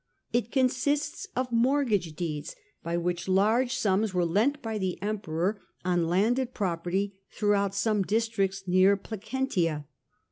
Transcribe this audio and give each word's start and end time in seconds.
It 0.33 0.51
consists 0.51 1.27
of 1.35 1.51
mortgage 1.51 2.15
deeds 2.15 2.55
by 2.81 2.97
which 2.97 3.27
large 3.27 3.73
aums 3.75 4.15
were 4.15 4.25
lent 4.25 4.59
by 4.59 4.79
the 4.79 4.99
Emperor 4.99 5.61
on 5.85 6.07
landed 6.07 6.55
property 6.55 7.19
throughout 7.31 7.75
some 7.75 8.01
districts 8.01 8.63
near 8.65 8.97
Placentia. 8.97 9.85